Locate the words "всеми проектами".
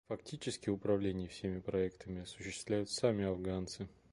1.27-2.21